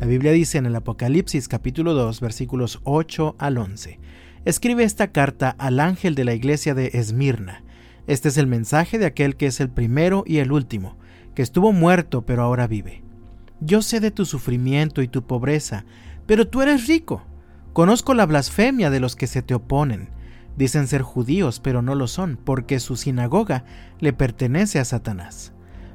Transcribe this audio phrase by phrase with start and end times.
[0.00, 4.00] La Biblia dice en el Apocalipsis capítulo 2 versículos 8 al 11,
[4.44, 7.62] escribe esta carta al ángel de la iglesia de Esmirna.
[8.08, 10.98] Este es el mensaje de aquel que es el primero y el último,
[11.34, 13.04] que estuvo muerto pero ahora vive.
[13.60, 15.84] Yo sé de tu sufrimiento y tu pobreza,
[16.26, 17.22] pero tú eres rico.
[17.72, 20.10] Conozco la blasfemia de los que se te oponen.
[20.56, 23.64] Dicen ser judíos, pero no lo son, porque su sinagoga
[24.00, 25.52] le pertenece a Satanás.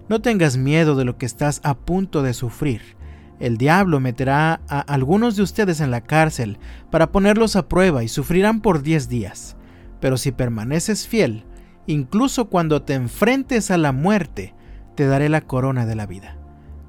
[0.07, 2.98] No tengas miedo de lo que estás a punto de sufrir.
[3.39, 6.57] El diablo meterá a algunos de ustedes en la cárcel
[6.91, 9.55] para ponerlos a prueba y sufrirán por diez días.
[10.01, 11.45] Pero si permaneces fiel,
[11.87, 14.53] incluso cuando te enfrentes a la muerte,
[14.95, 16.35] te daré la corona de la vida.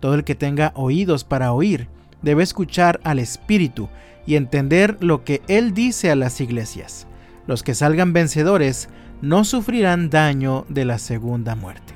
[0.00, 1.88] Todo el que tenga oídos para oír
[2.22, 3.88] debe escuchar al Espíritu
[4.26, 7.06] y entender lo que Él dice a las iglesias.
[7.46, 8.88] Los que salgan vencedores
[9.22, 11.94] no sufrirán daño de la segunda muerte.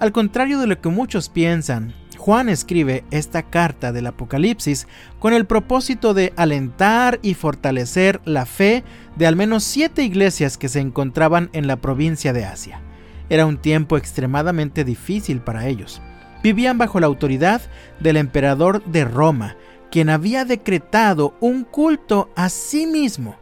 [0.00, 1.92] Al contrario de lo que muchos piensan,
[2.28, 4.86] Juan escribe esta carta del Apocalipsis
[5.18, 8.84] con el propósito de alentar y fortalecer la fe
[9.16, 12.82] de al menos siete iglesias que se encontraban en la provincia de Asia.
[13.30, 16.02] Era un tiempo extremadamente difícil para ellos
[16.42, 17.62] vivían bajo la autoridad
[17.98, 19.56] del emperador de Roma,
[19.90, 23.36] quien había decretado un culto a sí mismo.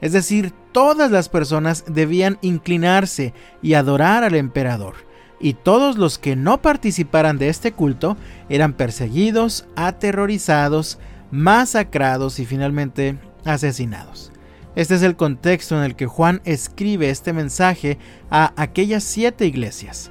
[0.00, 5.07] Es decir, todas las personas debían inclinarse y adorar al emperador,
[5.40, 8.16] y todos los que no participaran de este culto
[8.48, 10.98] eran perseguidos, aterrorizados,
[11.30, 14.32] masacrados y finalmente asesinados.
[14.74, 17.98] Este es el contexto en el que Juan escribe este mensaje
[18.30, 20.10] a aquellas siete iglesias.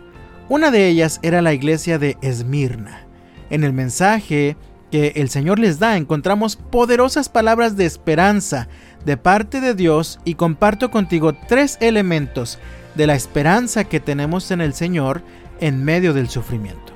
[0.50, 3.06] Una de ellas era la iglesia de Esmirna.
[3.50, 4.58] En el mensaje
[4.91, 8.67] que el Señor les da encontramos poderosas palabras de esperanza
[9.06, 12.59] de parte de Dios y comparto contigo tres elementos
[12.98, 15.22] de la esperanza que tenemos en el Señor
[15.62, 16.94] en medio del sufrimiento.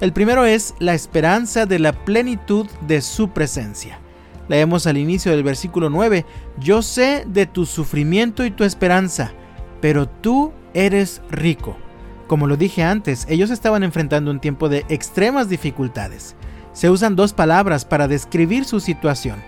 [0.00, 3.98] El primero es la esperanza de la plenitud de su presencia.
[4.48, 6.24] Leemos al inicio del versículo 9,
[6.58, 9.32] Yo sé de tu sufrimiento y tu esperanza,
[9.80, 11.76] pero tú eres rico.
[12.26, 16.34] Como lo dije antes, ellos estaban enfrentando un tiempo de extremas dificultades.
[16.72, 19.42] Se usan dos palabras para describir su situación,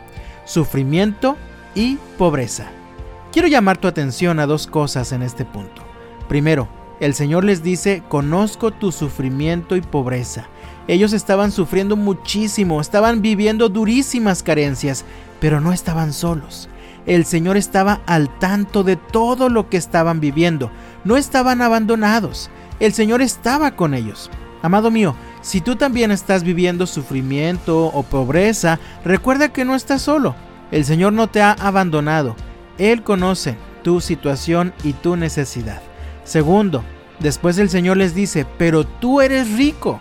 [0.45, 1.37] sufrimiento
[1.75, 2.69] y pobreza.
[3.35, 5.83] Quiero llamar tu atención a dos cosas en este punto.
[6.29, 6.69] Primero,
[7.01, 10.47] el Señor les dice, conozco tu sufrimiento y pobreza.
[10.89, 15.05] Ellos estaban sufriendo muchísimo, estaban viviendo durísimas carencias,
[15.41, 16.71] pero no estaban solos.
[17.05, 20.71] El Señor estaba al tanto de todo lo que estaban viviendo,
[21.05, 24.31] no estaban abandonados el Señor estaba con ellos.
[24.63, 30.35] Amado mío, si tú también estás viviendo sufrimiento o pobreza, recuerda que no estás solo.
[30.71, 32.35] El Señor no te ha abandonado.
[32.79, 35.83] Él conoce tu situación y tu necesidad.
[36.25, 36.83] Segundo,
[37.21, 40.01] después el Señor les dice, pero tú eres rico.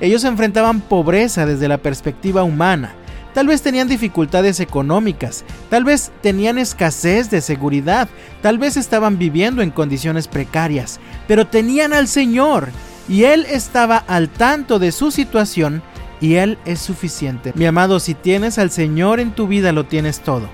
[0.00, 2.94] Ellos enfrentaban pobreza desde la perspectiva humana.
[3.34, 8.08] Tal vez tenían dificultades económicas, tal vez tenían escasez de seguridad,
[8.40, 12.68] tal vez estaban viviendo en condiciones precarias, pero tenían al Señor
[13.10, 15.82] y Él estaba al tanto de su situación
[16.18, 17.52] y Él es suficiente.
[17.56, 20.48] Mi amado, si tienes al Señor en tu vida, lo tienes todo.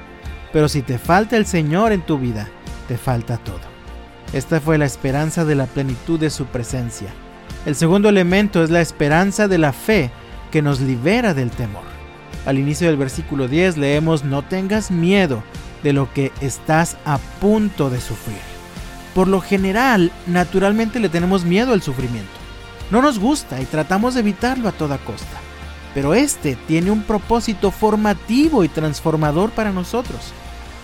[0.53, 2.49] Pero si te falta el Señor en tu vida,
[2.89, 3.61] te falta todo.
[4.33, 7.09] Esta fue la esperanza de la plenitud de su presencia.
[7.67, 10.11] El segundo elemento es la esperanza de la fe
[10.51, 11.85] que nos libera del temor.
[12.45, 15.43] Al inicio del versículo 10 leemos, no tengas miedo
[15.83, 18.41] de lo que estás a punto de sufrir.
[19.15, 22.31] Por lo general, naturalmente le tenemos miedo al sufrimiento.
[22.91, 25.39] No nos gusta y tratamos de evitarlo a toda costa.
[25.95, 30.33] Pero este tiene un propósito formativo y transformador para nosotros.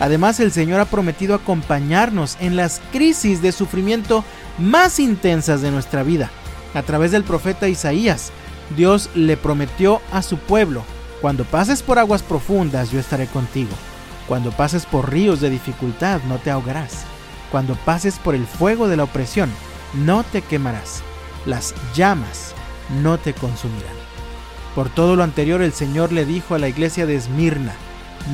[0.01, 4.25] Además, el Señor ha prometido acompañarnos en las crisis de sufrimiento
[4.59, 6.31] más intensas de nuestra vida.
[6.75, 8.31] A través del profeta Isaías,
[8.77, 10.85] Dios le prometió a su pueblo
[11.21, 13.71] cuando pases por aguas profundas, yo estaré contigo.
[14.29, 17.05] Cuando pases por ríos de dificultad, no te ahogarás.
[17.51, 19.51] Cuando pases por el fuego de la opresión,
[19.95, 21.03] no te quemarás.
[21.45, 22.55] Las llamas
[23.03, 23.97] no te consumirán.
[24.75, 27.75] Por todo lo anterior, el Señor le dijo a la iglesia de Esmirna,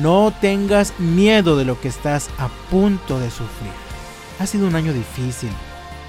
[0.01, 3.71] no tengas miedo de lo que estás a punto de sufrir.
[4.39, 5.51] Ha sido un año difícil,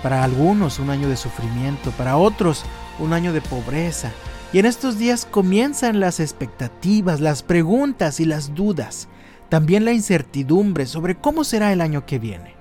[0.02, 2.64] para algunos un año de sufrimiento, para otros
[2.98, 4.10] un año de pobreza,
[4.52, 9.08] y en estos días comienzan las expectativas, las preguntas y las dudas,
[9.48, 12.54] también la incertidumbre sobre cómo será el año que viene.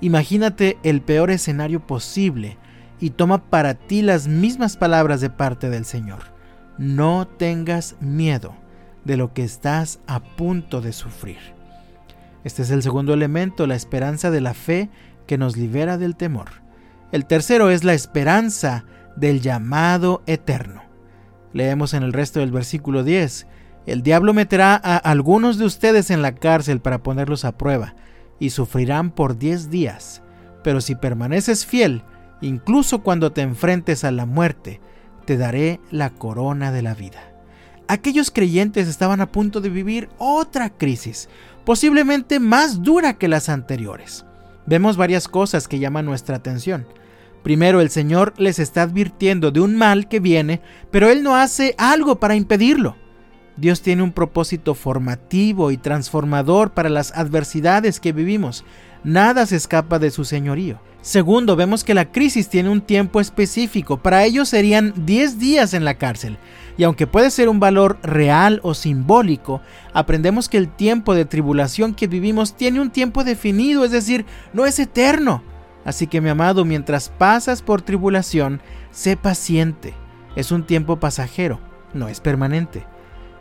[0.00, 2.58] Imagínate el peor escenario posible
[3.00, 6.31] y toma para ti las mismas palabras de parte del Señor.
[6.78, 8.54] No tengas miedo
[9.04, 11.38] de lo que estás a punto de sufrir.
[12.44, 14.90] Este es el segundo elemento, la esperanza de la fe
[15.26, 16.50] que nos libera del temor.
[17.12, 18.84] El tercero es la esperanza
[19.16, 20.82] del llamado eterno.
[21.52, 23.46] Leemos en el resto del versículo 10,
[23.84, 27.94] el diablo meterá a algunos de ustedes en la cárcel para ponerlos a prueba,
[28.38, 30.22] y sufrirán por diez días.
[30.62, 32.04] Pero si permaneces fiel,
[32.40, 34.80] incluso cuando te enfrentes a la muerte,
[35.22, 37.32] te daré la corona de la vida.
[37.88, 41.28] Aquellos creyentes estaban a punto de vivir otra crisis,
[41.64, 44.24] posiblemente más dura que las anteriores.
[44.66, 46.86] Vemos varias cosas que llaman nuestra atención.
[47.42, 50.60] Primero, el Señor les está advirtiendo de un mal que viene,
[50.90, 52.96] pero Él no hace algo para impedirlo.
[53.56, 58.64] Dios tiene un propósito formativo y transformador para las adversidades que vivimos.
[59.04, 60.80] Nada se escapa de su señorío.
[61.00, 63.96] Segundo, vemos que la crisis tiene un tiempo específico.
[63.96, 66.38] Para ellos serían 10 días en la cárcel.
[66.78, 69.60] Y aunque puede ser un valor real o simbólico,
[69.92, 74.64] aprendemos que el tiempo de tribulación que vivimos tiene un tiempo definido, es decir, no
[74.64, 75.42] es eterno.
[75.84, 78.60] Así que mi amado, mientras pasas por tribulación,
[78.92, 79.94] sé paciente.
[80.36, 81.58] Es un tiempo pasajero,
[81.92, 82.86] no es permanente.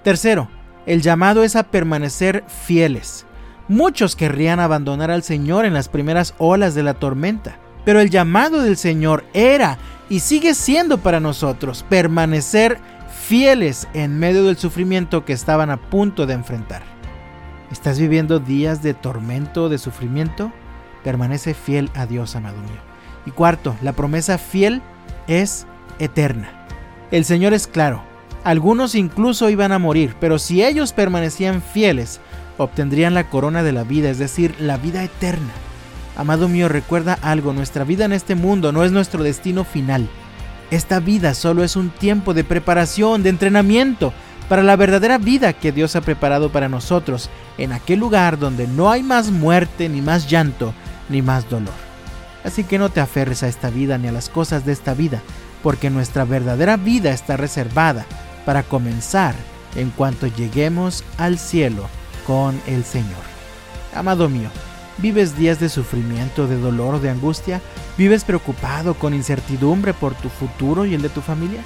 [0.04, 0.50] Tercero,
[0.88, 3.28] el llamado es a permanecer fieles.
[3.72, 8.62] Muchos querrían abandonar al Señor en las primeras olas de la tormenta, pero el llamado
[8.62, 9.78] del Señor era
[10.10, 12.80] y sigue siendo para nosotros permanecer
[13.30, 16.82] fieles en medio del sufrimiento que estaban a punto de enfrentar.
[17.72, 20.52] ¿Estás viviendo días de tormento, de sufrimiento?
[21.06, 22.82] Permanece fiel a Dios, amado mío.
[23.26, 24.82] Y cuarto, la promesa fiel
[25.28, 25.66] es
[25.98, 26.68] eterna.
[27.10, 28.04] El Señor es claro,
[28.44, 32.20] algunos incluso iban a morir, pero si ellos permanecían fieles,
[32.58, 35.52] obtendrían la corona de la vida, es decir, la vida eterna.
[36.16, 40.10] Amado mío, recuerda algo, nuestra vida en este mundo no es nuestro destino final.
[40.70, 44.14] Esta vida solo es un tiempo de preparación, de entrenamiento,
[44.48, 48.90] para la verdadera vida que Dios ha preparado para nosotros, en aquel lugar donde no
[48.90, 50.74] hay más muerte, ni más llanto,
[51.10, 51.74] ni más dolor.
[52.44, 55.22] Así que no te aferres a esta vida ni a las cosas de esta vida,
[55.64, 58.06] porque nuestra verdadera vida está reservada
[58.46, 59.36] para comenzar
[59.76, 61.88] en cuanto lleguemos al cielo
[62.26, 63.24] con el Señor.
[63.96, 64.50] Amado mío,
[64.98, 67.62] ¿vives días de sufrimiento, de dolor de angustia?
[67.98, 71.62] ¿Vives preocupado con incertidumbre por tu futuro y el de tu familia?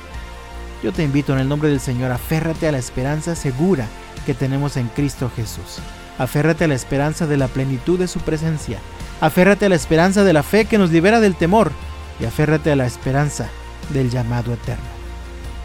[0.84, 3.88] Yo te invito en el nombre del Señor, aférrate a la esperanza segura
[4.26, 5.80] que tenemos en Cristo Jesús.
[6.18, 8.80] Aférrate a la esperanza de la plenitud de su presencia.
[9.22, 11.72] Aférrate a la esperanza de la fe que nos libera del temor.
[12.20, 13.50] Y aférrate a la esperanza
[13.90, 14.86] del llamado eterno.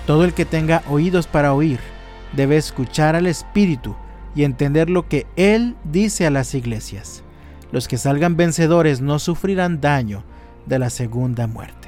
[0.07, 1.79] Todo el que tenga oídos para oír
[2.33, 3.95] debe escuchar al Espíritu
[4.35, 7.23] y entender lo que Él dice a las iglesias.
[7.73, 10.25] Los que salgan vencedores no sufrirán daño
[10.67, 11.80] de la segunda muerte.